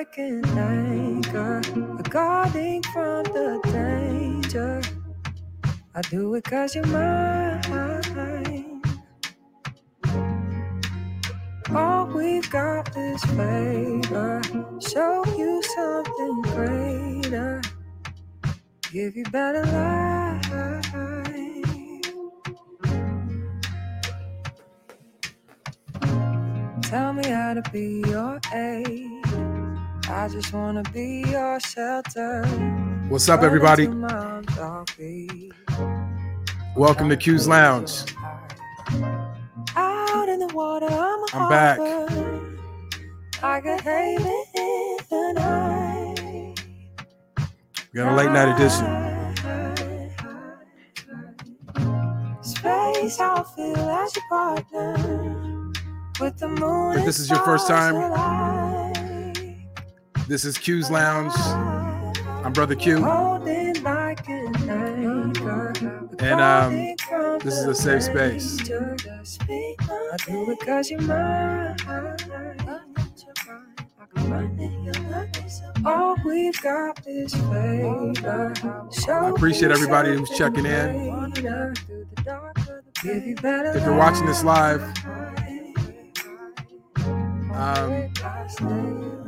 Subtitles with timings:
[0.00, 1.60] like an anchor,
[2.08, 4.80] guarding from the danger.
[5.94, 7.60] I do it cause you're mine.
[11.76, 14.40] All we've got is favor.
[14.80, 17.60] Show you something greater.
[18.90, 20.40] Give you better life.
[26.84, 29.09] Tell me how to be your aid.
[30.10, 32.44] I just wanna be your shelter.
[33.08, 33.86] What's up, everybody?
[36.76, 37.92] Welcome to Q's Lounge.
[39.76, 41.78] Out in the water, I'm, I'm back.
[43.40, 46.64] Like a haven in the night.
[47.92, 48.86] We got a late night edition.
[52.42, 55.72] Space, I'll feel as your partner.
[56.20, 56.98] With the moon.
[56.98, 57.94] If this is your first time,
[60.30, 61.34] this is Q's Lounge.
[62.44, 62.98] I'm Brother Q.
[66.20, 66.94] And um,
[67.40, 68.70] this is a safe space.
[75.84, 77.34] All we've got is.
[79.08, 81.32] I appreciate everybody who's checking in.
[83.02, 84.80] If you're watching this live,
[87.60, 87.90] um,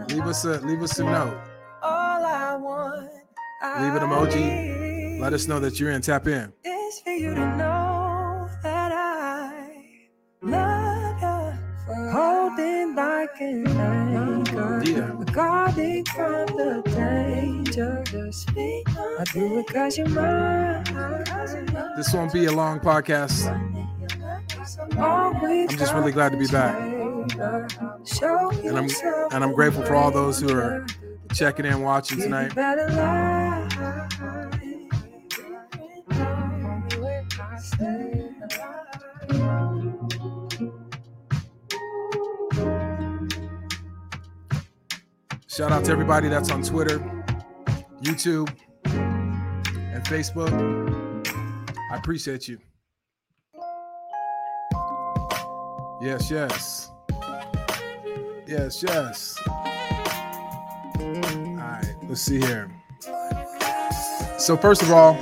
[0.08, 1.38] leave us a leave us a note.
[3.80, 5.20] Leave an emoji.
[5.20, 6.02] Let us know that you're in.
[6.02, 6.53] Tap in.
[6.64, 10.08] It's for you to know that I
[10.42, 11.58] love you.
[11.86, 14.83] For holding like an anchor.
[14.84, 15.33] Yeah.
[15.33, 18.03] Guarding from the danger.
[19.19, 20.84] I do it cause you're mine.
[21.97, 23.47] This won't be a long podcast.
[24.98, 27.02] I'm just really glad to be back.
[27.22, 28.88] And I'm
[29.33, 30.84] and I'm grateful for all those who are
[31.33, 32.53] checking in, watching tonight.
[45.49, 46.99] Shout out to everybody that's on Twitter,
[48.00, 48.53] YouTube,
[48.84, 50.50] and Facebook.
[51.93, 52.59] I appreciate you.
[56.00, 56.91] Yes, yes.
[58.53, 59.39] Yes, yes.
[59.47, 59.55] All
[61.57, 62.71] right, let's see here.
[64.37, 65.15] So, first of all,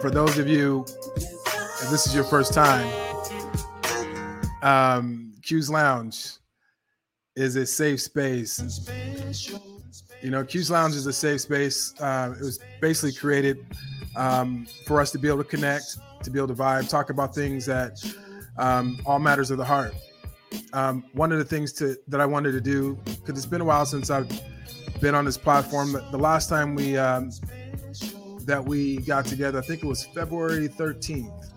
[0.00, 0.84] for those of you,
[1.14, 2.84] if this is your first time,
[4.62, 6.32] um, Q's Lounge
[7.36, 8.90] is a safe space.
[10.20, 11.94] You know, Q's Lounge is a safe space.
[12.00, 13.64] Uh, it was basically created
[14.16, 17.36] um, for us to be able to connect, to be able to vibe, talk about
[17.36, 18.04] things that
[18.58, 19.94] um, all matters of the heart.
[20.72, 23.64] Um, one of the things to that I wanted to do because it's been a
[23.64, 24.28] while since I've
[25.00, 25.92] been on this platform.
[25.92, 27.30] The last time we um,
[28.46, 31.50] that we got together, I think it was February 13th,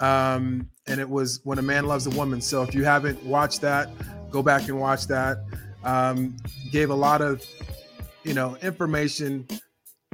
[0.00, 2.40] um, and it was when a man loves a woman.
[2.40, 3.88] So if you haven't watched that,
[4.30, 5.38] go back and watch that.
[5.84, 6.36] Um,
[6.72, 7.44] gave a lot of,
[8.22, 9.46] you know, information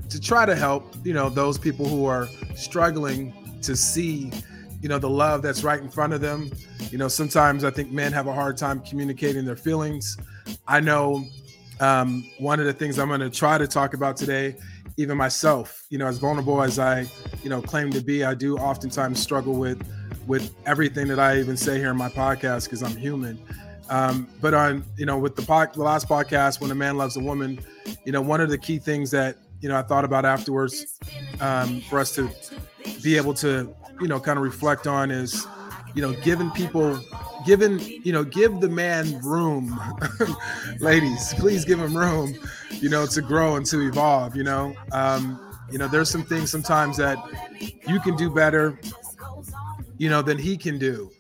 [0.09, 4.31] to try to help, you know, those people who are struggling to see,
[4.81, 6.51] you know, the love that's right in front of them.
[6.91, 10.17] You know, sometimes I think men have a hard time communicating their feelings.
[10.69, 11.25] I know
[11.81, 14.57] um, one of the things I'm going to try to talk about today,
[14.97, 17.07] even myself, you know, as vulnerable as I,
[17.43, 19.83] you know, claim to be, I do oftentimes struggle with
[20.27, 23.39] with everything that I even say here in my podcast because I'm human.
[23.89, 27.17] Um, but on you know with the, po- the last podcast, when a man loves
[27.17, 27.61] a woman,
[28.05, 30.99] you know one of the key things that you know I thought about afterwards
[31.41, 32.29] um, for us to
[33.03, 35.47] be able to you know kind of reflect on is
[35.95, 37.01] you know giving people
[37.45, 39.81] giving you know give the man room.
[40.81, 42.35] Ladies please give him room
[42.71, 44.75] you know to grow and to evolve you know?
[44.93, 47.19] Um you know there's some things sometimes that
[47.87, 48.79] you can do better
[49.99, 51.11] you know than he can do.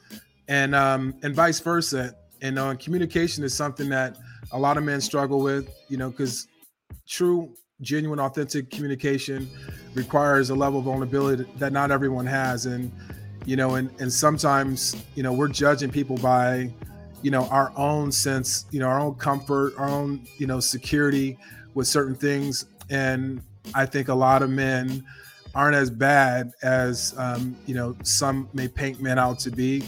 [0.49, 2.15] And um and vice versa.
[2.43, 4.19] And uh, communication is something that
[4.53, 6.47] a lot of men struggle with you know because
[7.09, 9.49] true genuine authentic communication
[9.94, 12.67] requires a level of vulnerability that not everyone has.
[12.67, 12.90] And
[13.46, 16.70] you know and and sometimes you know we're judging people by
[17.23, 21.38] you know our own sense you know our own comfort our own you know security
[21.75, 22.67] with certain things.
[22.90, 23.43] And
[23.75, 25.05] i think a lot of men
[25.55, 29.82] aren't as bad as um, you know some may paint men out to be.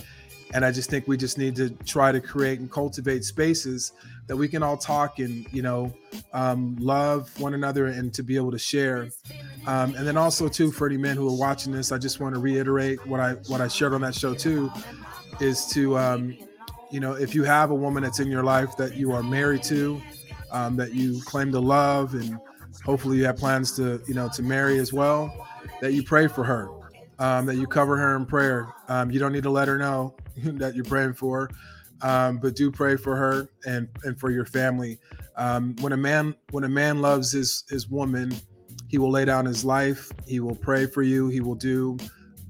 [0.55, 3.93] And i just think we just need to try to create and cultivate spaces
[4.29, 5.93] that we can all talk and you know
[6.33, 9.09] um, love one another and to be able to share
[9.67, 12.35] um, and then also too for any men who are watching this i just want
[12.35, 14.71] to reiterate what i what i shared on that show too
[15.41, 16.37] is to um,
[16.91, 19.63] you know if you have a woman that's in your life that you are married
[19.63, 20.01] to
[20.51, 22.39] um, that you claim to love, and
[22.85, 25.47] hopefully you have plans to, you know, to marry as well.
[25.81, 26.69] That you pray for her,
[27.19, 28.73] um, that you cover her in prayer.
[28.89, 31.51] Um, you don't need to let her know that you're praying for,
[32.03, 34.99] um, but do pray for her and and for your family.
[35.37, 38.35] Um, when a man when a man loves his his woman,
[38.89, 40.11] he will lay down his life.
[40.27, 41.29] He will pray for you.
[41.29, 41.97] He will do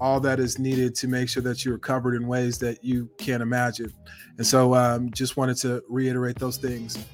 [0.00, 3.42] all that is needed to make sure that you're covered in ways that you can't
[3.42, 3.92] imagine.
[4.36, 7.04] And so, um, just wanted to reiterate those things.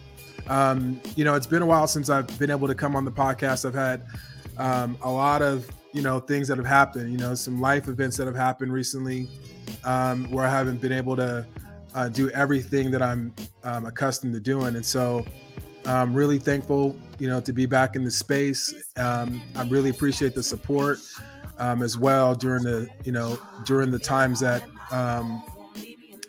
[0.46, 3.12] Um, you know, it's been a while since I've been able to come on the
[3.12, 3.64] podcast.
[3.64, 4.04] I've had
[4.58, 7.10] um, a lot of you know things that have happened.
[7.10, 9.28] You know, some life events that have happened recently
[9.84, 11.46] um, where I haven't been able to
[11.94, 14.76] uh, do everything that I'm um, accustomed to doing.
[14.76, 15.24] And so,
[15.86, 18.74] I'm really thankful, you know, to be back in the space.
[18.96, 20.98] Um, I really appreciate the support
[21.58, 25.42] um, as well during the, you know, during the times that um,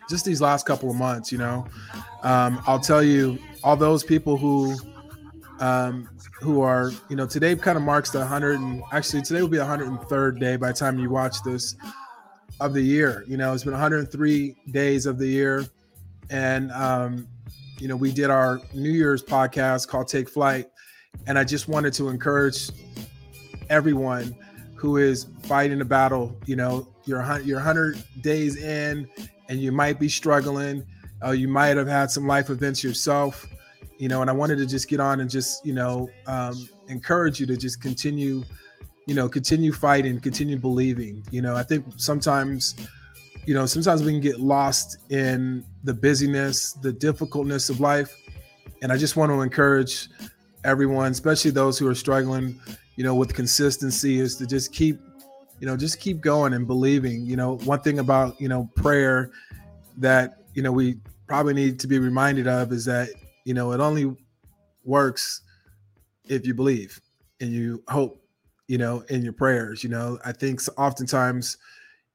[0.09, 1.31] just these last couple of months.
[1.31, 1.65] You know,
[2.23, 4.75] um, I'll tell you, all those people who
[5.59, 6.09] um,
[6.41, 9.57] who are, you know, today kind of marks the 100 and actually today will be
[9.57, 11.75] the 103rd day by the time you watch this
[12.59, 13.25] of the year.
[13.27, 15.65] You know, it's been 103 days of the year,
[16.29, 17.27] and um,
[17.79, 20.67] you know, we did our New Year's podcast called Take Flight,
[21.27, 22.69] and I just wanted to encourage
[23.69, 24.35] everyone
[24.75, 26.35] who is fighting a battle.
[26.45, 29.09] You know, you're you're 100 days in,
[29.49, 30.85] and you might be struggling.
[31.23, 33.45] Uh, you might have had some life events yourself.
[33.97, 37.39] You know, and I wanted to just get on and just you know um, encourage
[37.39, 38.43] you to just continue,
[39.05, 41.23] you know, continue fighting, continue believing.
[41.31, 42.75] You know, I think sometimes
[43.45, 48.15] you know, sometimes we can get lost in the busyness, the difficultness of life.
[48.81, 50.09] And I just want to encourage
[50.63, 52.59] everyone, especially those who are struggling,
[52.95, 54.99] you know, with consistency is to just keep,
[55.59, 57.25] you know, just keep going and believing.
[57.25, 59.29] You know, one thing about, you know, prayer
[59.97, 60.97] that, you know, we
[61.27, 63.09] probably need to be reminded of is that,
[63.43, 64.15] you know, it only
[64.83, 65.41] works
[66.27, 66.99] if you believe
[67.41, 68.24] and you hope,
[68.67, 69.83] you know, in your prayers.
[69.83, 71.57] You know, I think oftentimes,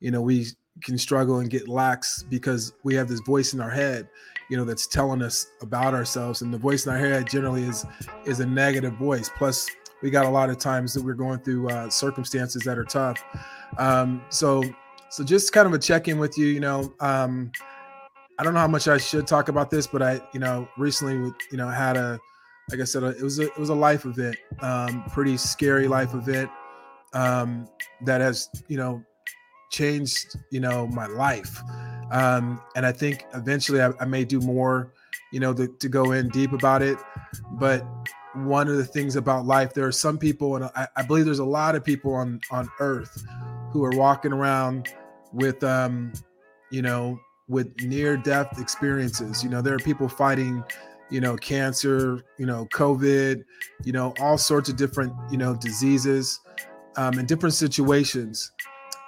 [0.01, 0.47] you know, we
[0.83, 4.09] can struggle and get lax because we have this voice in our head
[4.51, 7.87] you know that's telling us about ourselves and the voice in our head generally is
[8.27, 9.69] is a negative voice plus
[10.03, 13.23] we got a lot of times that we're going through uh, circumstances that are tough
[13.79, 14.63] um, so
[15.09, 17.51] so just kind of a check-in with you you know um,
[18.39, 21.33] i don't know how much i should talk about this but i you know recently
[21.51, 22.19] you know had a
[22.71, 26.15] like i said it was a it was a life event um, pretty scary life
[26.15, 26.51] event
[27.13, 27.69] um,
[28.05, 29.03] that has you know
[29.71, 31.63] changed you know my life.
[32.11, 34.93] Um and i think eventually i, I may do more
[35.33, 36.99] you know to, to go in deep about it.
[37.53, 37.87] But
[38.35, 41.41] one of the things about life there are some people and I, I believe there's
[41.41, 43.25] a lot of people on on earth
[43.71, 44.89] who are walking around
[45.33, 46.13] with um
[46.71, 47.19] you know
[47.49, 49.43] with near death experiences.
[49.43, 50.65] You know there are people fighting
[51.11, 53.43] you know cancer you know covid
[53.85, 56.41] you know all sorts of different you know diseases
[56.97, 58.51] um, in different situations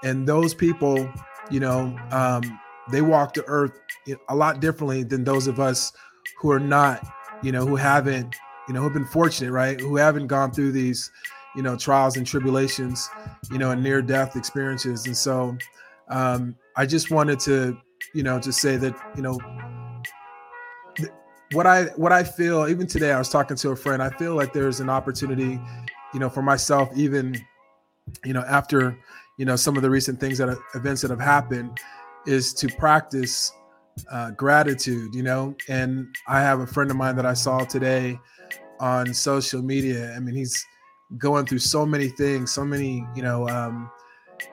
[0.04, 1.10] and those people
[1.50, 2.42] you know um,
[2.90, 3.78] they walk the earth
[4.28, 5.92] a lot differently than those of us
[6.38, 7.06] who are not
[7.42, 8.34] you know who haven't
[8.68, 11.10] you know who've been fortunate right who haven't gone through these
[11.54, 13.08] you know trials and tribulations
[13.50, 15.56] you know and near death experiences and so
[16.08, 17.76] um, i just wanted to
[18.14, 19.38] you know to say that you know
[21.52, 24.34] what i what i feel even today i was talking to a friend i feel
[24.34, 25.60] like there's an opportunity
[26.14, 27.34] you know for myself even
[28.24, 28.96] you know after
[29.38, 31.78] you know some of the recent things that events that have happened
[32.26, 33.52] is to practice
[34.10, 35.54] uh, gratitude you know?
[35.68, 38.18] And i have a friend of mine that i saw today
[38.80, 40.12] on social media.
[40.16, 40.66] I mean he's
[41.18, 43.90] going through so many things so many you know um,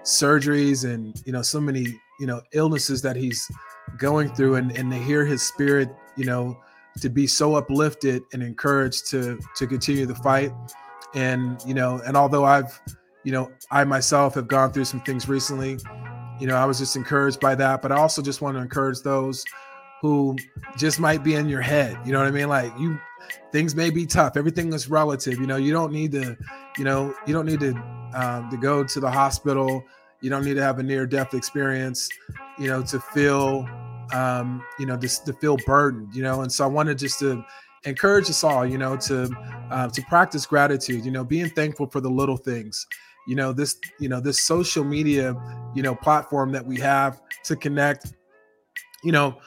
[0.03, 1.85] surgeries and you know so many
[2.19, 3.49] you know illnesses that he's
[3.97, 6.57] going through and and to hear his spirit you know
[7.01, 10.51] to be so uplifted and encouraged to to continue the fight
[11.15, 12.79] and you know and although i've
[13.23, 15.77] you know, I myself have gone through some things recently.
[16.39, 19.01] You know, I was just encouraged by that, but I also just want to encourage
[19.01, 19.43] those
[20.01, 20.37] who
[20.77, 21.97] just might be in your head.
[22.05, 22.47] You know what I mean?
[22.47, 22.97] Like you,
[23.51, 24.37] things may be tough.
[24.37, 25.33] Everything is relative.
[25.33, 26.37] You know, you don't need to,
[26.77, 27.75] you know, you don't need to
[28.13, 29.83] um, to go to the hospital.
[30.21, 32.09] You don't need to have a near death experience.
[32.57, 33.67] You know, to feel,
[34.13, 36.15] um, you know, just to feel burdened.
[36.15, 37.43] You know, and so I wanted just to
[37.85, 38.65] encourage us all.
[38.65, 39.29] You know, to
[39.71, 41.05] uh, to practice gratitude.
[41.05, 42.85] You know, being thankful for the little things
[43.29, 45.35] you know this you know this social media
[45.75, 48.13] you know platform that we have to connect
[49.03, 49.37] you know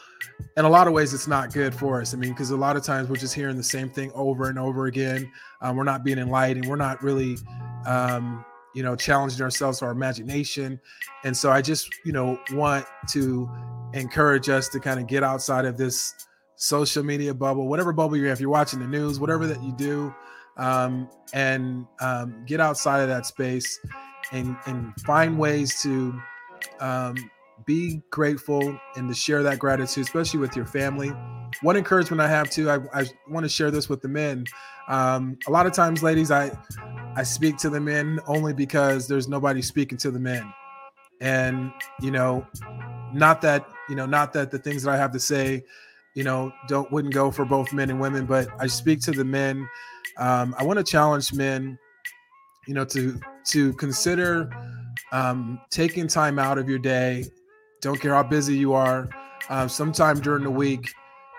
[0.56, 2.76] in a lot of ways it's not good for us i mean because a lot
[2.76, 5.28] of times we're just hearing the same thing over and over again
[5.62, 7.36] um, we're not being enlightened we're not really
[7.84, 10.80] um, you know challenging ourselves or our imagination
[11.24, 13.50] and so i just you know want to
[13.94, 16.14] encourage us to kind of get outside of this
[16.56, 19.72] social media bubble, whatever bubble you're in, if you're watching the news, whatever that you
[19.72, 20.14] do,
[20.56, 23.80] um, and um, get outside of that space
[24.32, 26.20] and, and find ways to
[26.80, 27.16] um,
[27.66, 31.12] be grateful and to share that gratitude, especially with your family.
[31.62, 34.44] One encouragement I have too, I, I want to share this with the men.
[34.88, 36.50] Um, a lot of times, ladies, I
[37.14, 40.52] I speak to the men only because there's nobody speaking to the men,
[41.20, 42.46] and you know,
[43.12, 45.64] not that you know, not that the things that I have to say,
[46.14, 49.24] you know, don't wouldn't go for both men and women, but I speak to the
[49.24, 49.68] men.
[50.18, 51.78] Um, I want to challenge men,
[52.66, 54.50] you know, to to consider
[55.10, 57.24] um, taking time out of your day.
[57.80, 59.08] Don't care how busy you are,
[59.48, 60.92] uh, sometime during the week,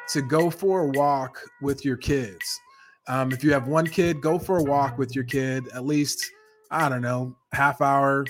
[0.09, 2.59] to go for a walk with your kids.
[3.07, 5.67] Um, if you have one kid, go for a walk with your kid.
[5.73, 6.31] At least
[6.71, 8.25] I don't know, half hour,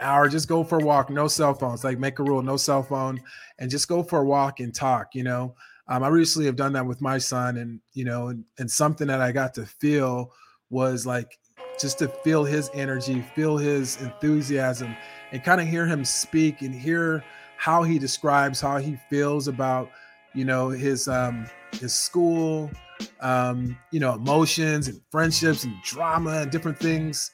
[0.00, 0.28] hour.
[0.28, 1.10] Just go for a walk.
[1.10, 1.84] No cell phones.
[1.84, 3.20] Like make a rule, no cell phone,
[3.58, 5.14] and just go for a walk and talk.
[5.14, 5.54] You know,
[5.88, 9.06] um, I recently have done that with my son, and you know, and, and something
[9.08, 10.32] that I got to feel
[10.70, 11.38] was like
[11.78, 14.94] just to feel his energy, feel his enthusiasm,
[15.32, 17.24] and kind of hear him speak and hear
[17.56, 19.90] how he describes how he feels about
[20.34, 22.70] you know his um his school
[23.20, 27.30] um you know emotions and friendships and drama and different things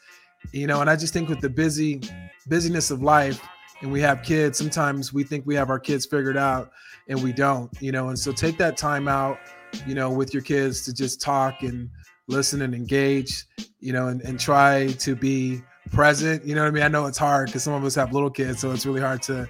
[0.52, 2.00] you know and i just think with the busy
[2.46, 3.46] busyness of life
[3.82, 6.70] and we have kids sometimes we think we have our kids figured out
[7.08, 9.38] and we don't you know and so take that time out
[9.86, 11.90] you know with your kids to just talk and
[12.28, 13.44] listen and engage
[13.80, 15.62] you know and, and try to be
[15.92, 16.82] present you know what i mean?
[16.82, 19.22] I know it's hard because some of us have little kids so it's really hard
[19.22, 19.48] to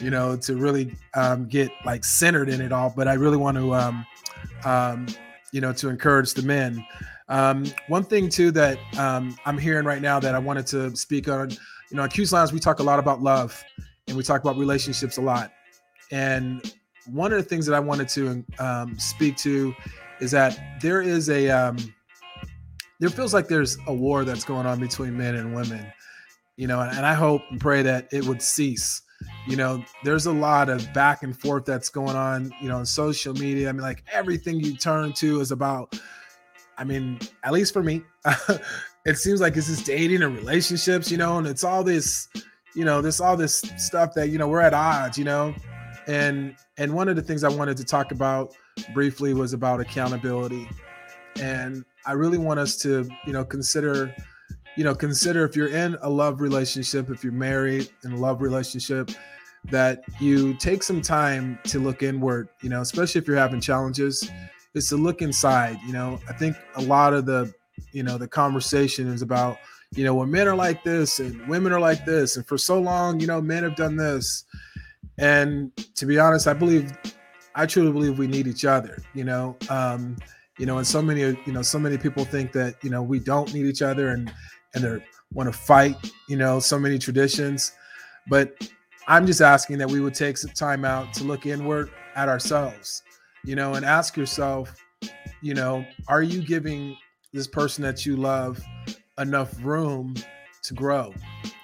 [0.00, 3.56] you know to really um, get like centered in it all but i really want
[3.56, 4.06] to um,
[4.64, 5.06] um,
[5.52, 6.84] you know to encourage the men
[7.28, 11.28] um, one thing too that um, i'm hearing right now that i wanted to speak
[11.28, 13.62] on you know at Q's Lounge we talk a lot about love
[14.08, 15.52] and we talk about relationships a lot.
[16.10, 16.72] And
[17.06, 19.74] one of the things that i wanted to um, speak to
[20.20, 21.76] is that there is a um,
[22.98, 25.86] there feels like there's a war that's going on between men and women
[26.56, 29.02] you know and i hope and pray that it would cease.
[29.46, 32.86] You know there's a lot of back and forth that's going on you know on
[32.86, 33.68] social media.
[33.68, 35.98] I mean like everything you turn to is about
[36.78, 38.02] i mean at least for me
[39.06, 42.28] it seems like it's just dating and relationships you know and it's all this
[42.76, 45.54] you know this all this stuff that you know we're at odds you know?
[46.06, 48.54] And and one of the things i wanted to talk about
[48.94, 50.68] briefly was about accountability.
[51.40, 54.14] And i really want us to you know consider
[54.76, 58.42] you know consider if you're in a love relationship if you're married in a love
[58.42, 59.10] relationship
[59.64, 64.30] that you take some time to look inward you know especially if you're having challenges
[64.76, 66.20] is to look inside you know?
[66.28, 67.52] I think a lot of the
[67.92, 69.58] you know the conversation is about
[69.94, 72.80] you know when men are like this and women are like this and for so
[72.80, 74.44] long you know men have done this.
[75.18, 76.92] And to be honest i believe
[77.54, 79.56] i truly believe we need each other you know?
[79.68, 80.16] Um
[80.58, 83.18] you know and so many you know so many people think that you know we
[83.18, 84.32] don't need each other and
[84.74, 85.96] and they want to fight,
[86.28, 87.72] you know, so many traditions.
[88.28, 88.68] But
[89.08, 93.02] I'm just asking that we would take some time out to look inward at ourselves,
[93.46, 94.76] you know, and ask yourself,
[95.40, 96.96] you know, are you giving
[97.32, 98.62] this person that you love
[99.18, 100.14] enough room
[100.64, 101.14] to grow?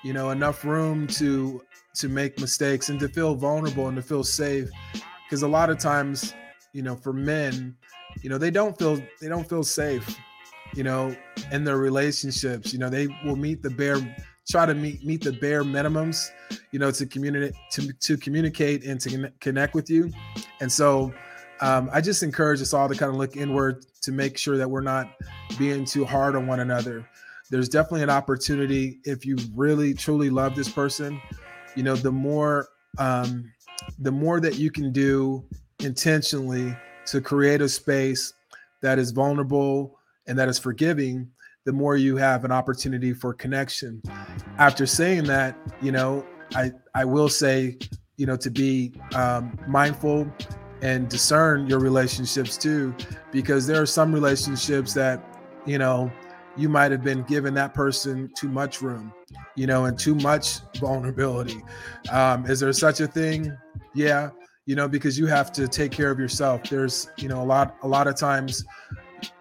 [0.03, 1.63] You know, enough room to
[1.97, 4.71] to make mistakes and to feel vulnerable and to feel safe
[5.25, 6.33] because a lot of times,
[6.73, 7.77] you know, for men,
[8.23, 10.19] you know, they don't feel they don't feel safe
[10.75, 11.15] you know,
[11.51, 12.73] in their relationships.
[12.73, 13.99] You know, they will meet the bare
[14.49, 16.31] try to meet meet the bare minimums,
[16.73, 20.11] you know, to communicate to to communicate and to connect with you.
[20.61, 21.13] And so
[21.63, 24.69] um, I just encourage us all to kind of look inward to make sure that
[24.69, 25.09] we're not
[25.59, 27.09] being too hard on one another.
[27.51, 31.23] There's definitely an opportunity if you really truly love this person,
[31.77, 33.53] you know, the more um,
[34.01, 35.45] the more that you can do
[35.79, 36.77] intentionally
[37.07, 38.35] to create a space
[38.81, 41.31] that is vulnerable and that is forgiving,
[41.65, 44.03] the more you have an opportunity for connection.
[44.59, 46.27] After saying that, you know,
[46.57, 47.79] I I will say,
[48.17, 50.29] you know, to be um, mindful
[50.83, 52.95] and discern your relationships too,
[53.31, 55.25] because there are some relationships that,
[55.65, 56.11] you know,
[56.57, 59.13] you might have been giving that person too much room,
[59.57, 61.63] you know, and too much vulnerability.
[62.11, 63.57] Um, is there such a thing?
[63.95, 64.31] Yeah,
[64.67, 66.65] you know, because you have to take care of yourself.
[66.65, 68.65] There's, you know, a lot, a lot of times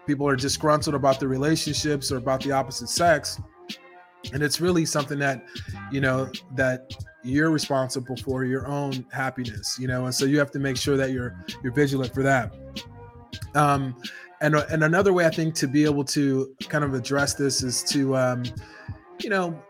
[0.06, 3.38] people are disgruntled about the relationships or about the opposite sex
[4.32, 5.44] and it's really something that
[5.90, 6.92] you know that
[7.22, 10.96] you're responsible for your own happiness you know and so you have to make sure
[10.96, 12.52] that you're you're vigilant for that
[13.54, 13.96] um
[14.40, 17.82] and and another way i think to be able to kind of address this is
[17.82, 18.42] to um
[19.20, 19.60] you know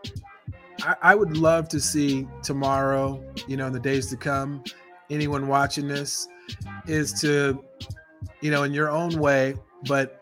[0.81, 4.65] I, I would love to see tomorrow you know in the days to come
[5.13, 6.27] anyone watching this
[6.87, 7.63] is to,
[8.41, 9.55] you know, in your own way,
[9.87, 10.21] but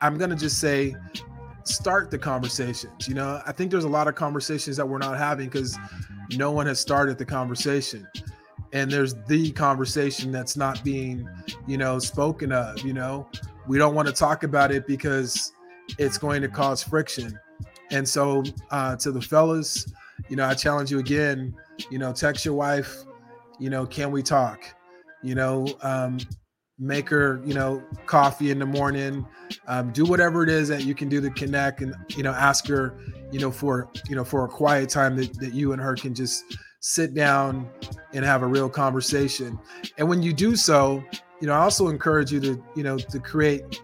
[0.00, 0.94] I'm gonna just say
[1.64, 3.06] start the conversations.
[3.06, 5.78] You know, I think there's a lot of conversations that we're not having because
[6.36, 8.06] no one has started the conversation.
[8.72, 11.28] And there's the conversation that's not being,
[11.66, 12.80] you know, spoken of.
[12.80, 13.28] You know,
[13.66, 15.52] we don't want to talk about it because
[15.98, 17.38] it's going to cause friction.
[17.90, 19.92] And so, uh, to the fellas,
[20.28, 21.54] you know, I challenge you again,
[21.90, 23.04] you know, text your wife,
[23.58, 24.64] you know, can we talk?
[25.22, 26.18] You know, um,
[26.78, 29.24] make her, you know, coffee in the morning,
[29.68, 32.66] um, do whatever it is that you can do to connect and, you know, ask
[32.66, 32.98] her,
[33.34, 36.14] you know, for, you know, for a quiet time that, that you and her can
[36.14, 37.68] just sit down
[38.12, 39.58] and have a real conversation.
[39.98, 41.02] And when you do so,
[41.40, 43.82] you know, I also encourage you to, you know, to create,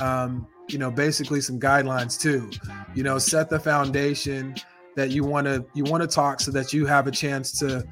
[0.00, 2.48] um, you know, basically some guidelines too,
[2.94, 4.54] you know, set the foundation
[4.94, 7.84] that you want to, you want to talk so that you have a chance to,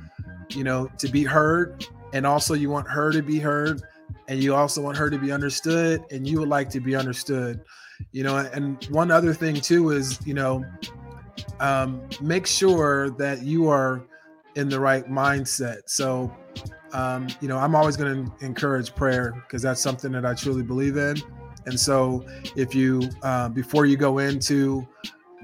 [0.51, 1.85] you know, to be heard.
[2.13, 3.83] And also you want her to be heard
[4.29, 7.65] and you also want her to be understood and you would like to be understood
[8.13, 10.65] you know and one other thing too is you know
[11.61, 14.03] um, make sure that you are
[14.57, 15.83] in the right mindset.
[15.87, 16.35] So
[16.93, 20.63] um, you know i'm always going to encourage prayer because that's something that i truly
[20.63, 21.17] believe in.
[21.67, 22.25] And so
[22.57, 24.87] if you uh, before you go into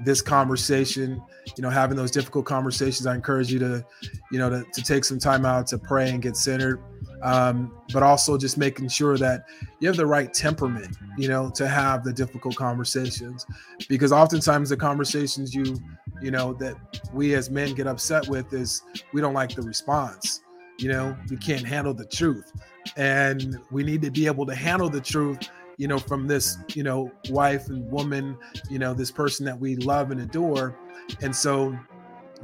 [0.03, 1.21] this conversation
[1.55, 3.83] you know having those difficult conversations i encourage you to
[4.31, 6.79] you know to, to take some time out to pray and get centered
[7.21, 9.45] um, but also just making sure that
[9.79, 13.45] you have the right temperament, you know, to have the difficult conversations.
[13.89, 15.77] Because oftentimes the conversations you,
[16.21, 16.75] you know, that
[17.13, 18.83] we as men get upset with is
[19.13, 20.41] we don't like the response.
[20.77, 22.51] You know, we can't handle the truth,
[22.97, 25.49] and we need to be able to handle the truth.
[25.77, 28.37] You know, from this, you know, wife and woman,
[28.69, 30.77] you know, this person that we love and adore.
[31.21, 31.77] And so,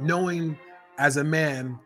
[0.00, 0.56] knowing
[0.98, 1.78] as a man,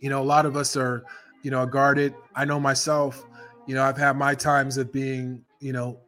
[0.00, 1.04] you know, a lot of us are
[1.42, 2.14] you know, guarded.
[2.34, 3.24] I know myself,
[3.66, 6.00] you know, I've had my times of being, you know,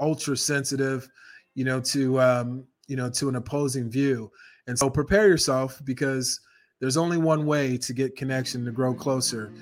[0.00, 1.08] ultra sensitive,
[1.54, 4.30] you know, to um, you know, to an opposing view.
[4.66, 6.40] And so prepare yourself because
[6.80, 9.52] there's only one way to get connection to grow closer.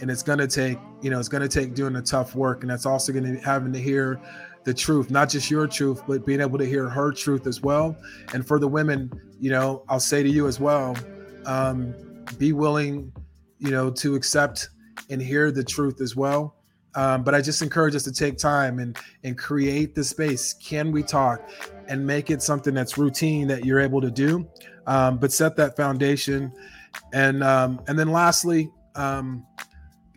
[0.00, 2.62] And it's gonna take, you know, it's gonna take doing the tough work.
[2.62, 4.20] And that's also gonna be having to hear
[4.64, 7.96] the truth, not just your truth, but being able to hear her truth as well.
[8.34, 10.96] And for the women, you know, I'll say to you as well,
[11.46, 11.94] um,
[12.38, 13.12] be willing
[13.60, 14.70] you know, to accept
[15.08, 16.56] and hear the truth as well.
[16.96, 20.54] Um, but I just encourage us to take time and and create the space.
[20.54, 21.48] Can we talk
[21.86, 24.48] and make it something that's routine that you're able to do,
[24.86, 26.52] um, but set that foundation.
[27.12, 29.46] And um, and then lastly, um,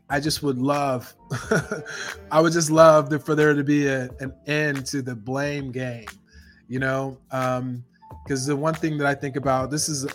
[0.10, 1.14] I just would love,
[2.32, 6.06] I would just love for there to be a, an end to the blame game.
[6.68, 10.08] You know, because um, the one thing that I think about this is,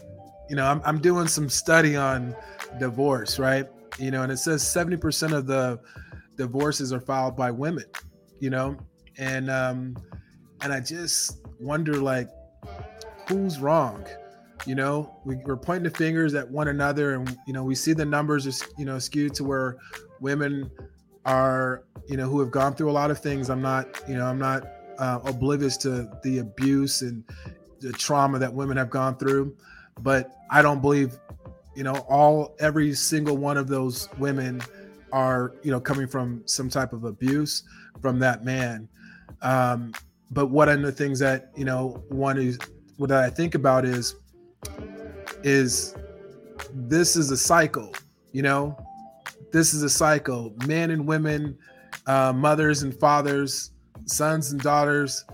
[0.48, 2.34] you know, I'm I'm doing some study on
[2.78, 3.66] divorce, right?
[3.98, 5.80] You know, and it says 70% of the
[6.36, 7.84] divorces are filed by women,
[8.40, 8.76] you know,
[9.18, 9.96] and um,
[10.60, 12.28] and I just wonder like
[13.28, 14.06] who's wrong?
[14.66, 17.92] You know, we, we're pointing the fingers at one another, and you know, we see
[17.92, 19.76] the numbers is you know skewed to where
[20.20, 20.70] women
[21.24, 23.50] are, you know, who have gone through a lot of things.
[23.50, 24.66] I'm not, you know, I'm not
[24.98, 27.22] uh, oblivious to the abuse and
[27.80, 29.56] the trauma that women have gone through,
[30.00, 31.18] but I don't believe
[31.74, 34.60] you know all every single one of those women
[35.12, 37.62] are you know coming from some type of abuse
[38.00, 38.88] from that man.
[39.42, 39.92] Um
[40.30, 42.58] but one of the things that you know one is
[42.98, 44.16] what i think about is
[45.42, 45.94] is
[46.74, 47.94] this is a cycle
[48.32, 48.76] you know?
[49.52, 50.52] This is a cycle.
[50.66, 51.58] Men and women
[52.06, 53.72] uh, mothers and fathers
[54.04, 55.24] sons and daughters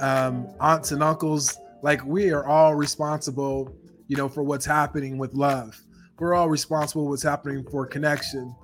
[0.00, 3.74] um, aunts and uncles like we are all responsible
[4.10, 5.80] you know for what's happening with love.
[6.18, 8.54] We're all responsible what's happening for connection.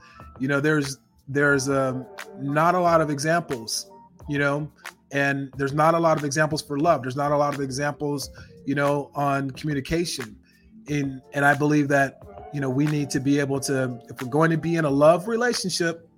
[0.41, 2.05] You know there's there's um,
[2.41, 3.89] not a lot of examples
[4.29, 4.69] you know
[5.13, 7.03] and there's not a lot of examples for love.
[7.03, 8.29] There's not a lot of examples
[8.65, 10.37] you know on communication.
[10.89, 14.29] In and i believe that you know we need to be able to if we're
[14.29, 16.09] going to be in a love relationship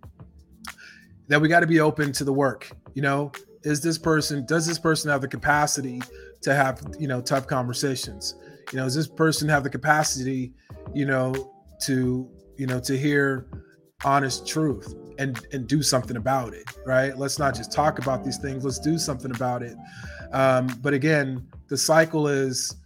[1.28, 3.30] that we got to be open to the work you know?
[3.62, 6.02] Is this person does this person have the capacity
[6.42, 8.34] to have you know tough conversations
[8.72, 10.52] you know does this person have the capacity
[10.94, 11.52] you know,
[11.82, 13.46] to you know to hear
[14.04, 17.16] honest truth and and do something about it right?
[17.16, 18.64] Let's not just talk about these things.
[18.64, 19.76] Let's do something about it.
[20.32, 22.76] Um but again the cycle is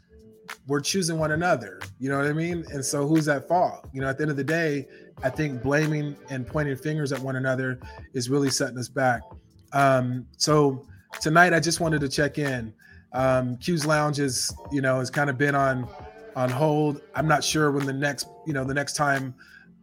[0.66, 1.80] we're choosing one another.
[1.98, 2.64] You know what i mean?
[2.72, 3.88] And so who's at fault?
[3.92, 4.86] You know at the end of the day
[5.22, 7.80] i think blaming and pointing fingers at one another
[8.12, 9.22] is really setting us back.
[9.72, 10.86] Um so
[11.20, 12.72] tonight i just wanted to check in
[13.12, 15.88] um q's lounge is you know has kind of been on
[16.36, 17.00] on hold.
[17.14, 19.34] I'm not sure when the next, you know, the next time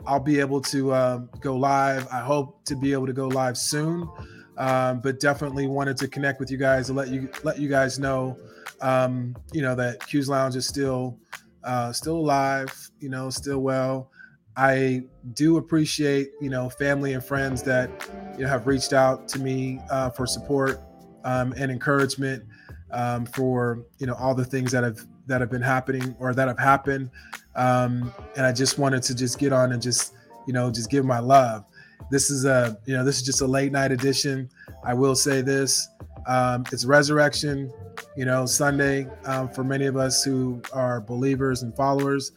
[0.06, 2.08] I'll be able to um, go live.
[2.12, 4.10] I hope to be able to go live soon,
[4.58, 8.00] um, but definitely wanted to connect with you guys and let you let you guys
[8.00, 8.38] know,
[8.82, 11.18] um, you know, that Q's Lounge is still
[11.64, 12.74] uh, still alive.
[13.00, 14.12] You know, still well.
[14.56, 17.90] I do appreciate you know family and friends that
[18.38, 20.82] you know have reached out to me uh, for support
[21.24, 22.44] um, and encouragement
[22.92, 26.48] um, for you know all the things that have that have been happening or that
[26.48, 27.10] have happened.
[27.56, 30.14] Um, and I just wanted to just get on and just
[30.48, 31.66] you know just give my love.
[32.10, 34.50] This is a you know this is just a late night edition.
[34.84, 35.88] I will say this:
[36.28, 37.72] um, it's resurrection,
[38.16, 42.32] you know, Sunday um, for many of us who are believers and followers.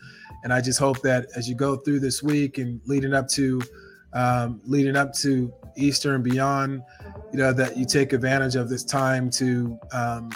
[0.44, 3.60] And I just hope that as you go through this week and leading up to
[4.14, 6.82] um, leading up to Easter and beyond,
[7.32, 10.30] you know, that you take advantage of this time to um,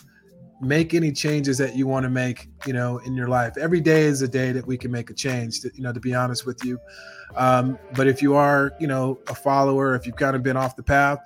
[0.60, 3.58] make any changes that you want to make, you know, in your life.
[3.58, 6.00] Every day is a day that we can make a change, to, you know, to
[6.00, 6.78] be honest with you.
[7.36, 10.74] Um, but if you are, you know, a follower, if you've kind of been off
[10.74, 11.18] the path,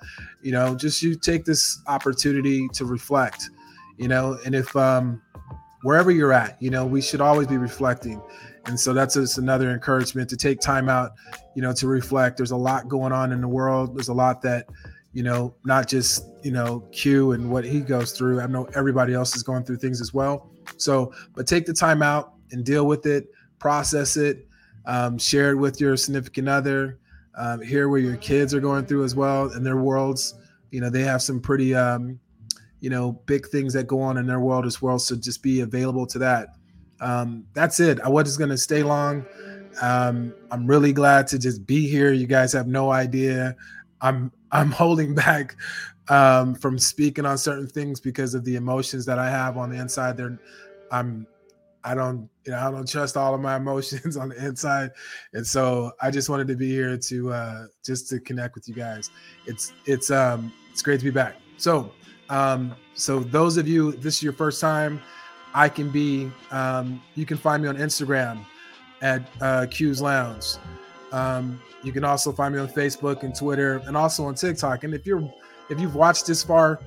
[0.42, 3.50] you know, just you take this opportunity to reflect,
[3.96, 5.22] you know, and if um,
[5.82, 8.20] wherever you're at, you know, we should always be reflecting.
[8.66, 11.12] And so that's just another encouragement to take time out,
[11.54, 12.36] you know, to reflect.
[12.36, 13.96] There's a lot going on in the world.
[13.96, 14.66] There's a lot that,
[15.12, 18.40] you know, not just, you know, Q and what he goes through.
[18.40, 20.50] I know everybody else is going through things as well.
[20.76, 24.46] So, but take the time out and deal with it, process it,
[24.86, 26.98] um, share it with your significant other,
[27.36, 30.34] um, hear where your kids are going through as well in their worlds.
[30.70, 32.20] You know, they have some pretty, um,
[32.80, 34.98] you know, big things that go on in their world as well.
[34.98, 36.48] So just be available to that.
[37.00, 37.98] Um, that's it.
[38.00, 39.24] I wasn't going to stay long.
[39.82, 42.12] Um, I'm really glad to just be here.
[42.12, 43.56] You guys have no idea.
[44.00, 45.56] I'm I'm holding back
[46.08, 49.76] um, from speaking on certain things because of the emotions that I have on the
[49.76, 50.16] inside.
[50.16, 50.38] There,
[50.90, 51.26] I'm
[51.82, 54.90] I don't you know I don't trust all of my emotions on the inside,
[55.32, 58.74] and so I just wanted to be here to uh, just to connect with you
[58.74, 59.10] guys.
[59.46, 61.36] It's it's um it's great to be back.
[61.56, 61.92] So
[62.28, 65.00] um so those of you this is your first time,
[65.54, 68.44] I can be um, you can find me on Instagram
[69.02, 70.56] at uh, Q's Lounge.
[71.12, 74.84] Um, you can also find me on Facebook and Twitter, and also on TikTok.
[74.84, 75.32] And if you're
[75.70, 76.80] if you've watched this far,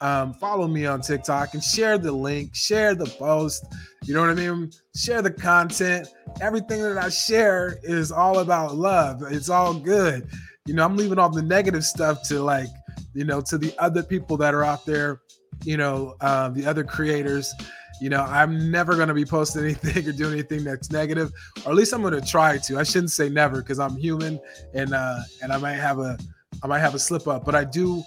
[0.00, 3.64] um, follow me on TikTok and share the link, share the post.
[4.04, 4.70] You know what I mean?
[4.94, 6.08] Share the content.
[6.40, 9.22] Everything that I share is all about love.
[9.30, 10.28] It's all good.
[10.66, 12.68] You know, I'm leaving all the negative stuff to like,
[13.14, 15.22] you know, to the other people that are out there,
[15.64, 17.52] you know, um, the other creators.
[18.00, 21.32] You know, I'm never going to be posting anything or doing anything that's negative,
[21.64, 22.78] or at least I'm going to try to.
[22.78, 24.38] I shouldn't say never because I'm human
[24.74, 26.18] and uh, and I might have a
[26.62, 28.02] I might have a slip up, but I do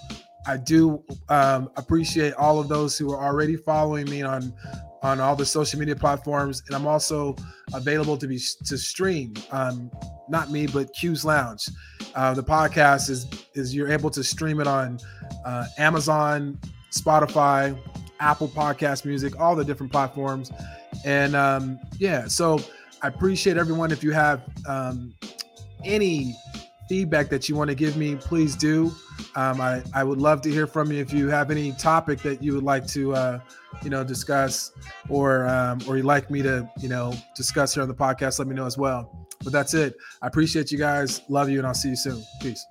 [0.46, 4.54] I do um, appreciate all of those who are already following me on
[5.02, 7.36] on all the social media platforms, and I'm also
[7.74, 9.34] available to be to stream.
[9.52, 9.90] Um,
[10.28, 11.68] not me, but Q's Lounge.
[12.16, 15.00] Uh, the podcast is is you're able to stream it on
[15.46, 16.60] uh, Amazon,
[16.92, 17.78] Spotify,
[18.20, 20.52] Apple Podcast Music, all the different platforms,
[21.06, 22.28] and um, yeah.
[22.28, 22.60] So
[23.02, 23.92] I appreciate everyone.
[23.92, 25.14] If you have um,
[25.84, 26.36] any
[26.90, 28.92] feedback that you want to give me, please do.
[29.36, 32.42] Um, I, I would love to hear from you if you have any topic that
[32.42, 33.40] you would like to, uh,
[33.84, 34.72] you know, discuss
[35.08, 38.40] or um, or you'd like me to, you know, discuss here on the podcast.
[38.40, 39.28] Let me know as well.
[39.44, 39.96] But that's it.
[40.22, 41.22] I appreciate you guys.
[41.30, 42.22] Love you, and I'll see you soon.
[42.42, 42.66] Peace.